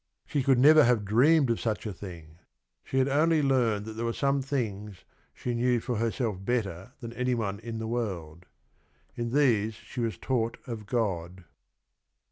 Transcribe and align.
She 0.25 0.41
could 0.41 0.57
never 0.57 0.83
have 0.83 1.05
dreamed 1.05 1.51
of 1.51 1.59
such 1.59 1.85
a 1.85 1.93
thing. 1.93 2.39
She 2.83 2.97
had 2.97 3.07
only 3.07 3.43
learned 3.43 3.85
that 3.85 3.93
there 3.93 4.03
were 4.05 4.13
some 4.13 4.41
things 4.41 5.03
she 5.31 5.53
knew 5.53 5.79
for 5.79 5.97
herself 5.97 6.43
better 6.43 6.93
than 7.01 7.13
any 7.13 7.35
one 7.35 7.59
in 7.59 7.77
the 7.77 7.85
world. 7.85 8.47
In 9.15 9.29
these 9.29 9.75
she 9.75 10.01
was 10.01 10.17
taught 10.17 10.57
of 10.65 10.87
God. 10.87 11.43